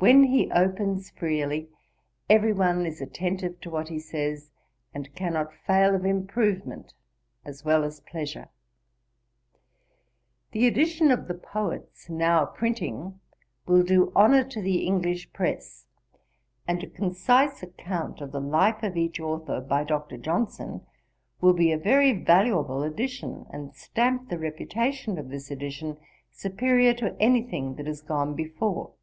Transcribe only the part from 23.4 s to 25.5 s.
and stamp the reputation of this